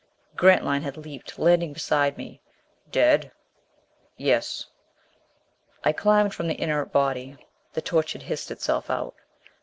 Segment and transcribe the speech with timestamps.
[0.35, 2.41] Grantline had leaped, landing beside me.
[2.91, 3.31] "Dead?"
[4.17, 4.65] "Yes."
[5.83, 7.37] I climbed from the inert body.
[7.73, 9.13] The torch had hissed itself out.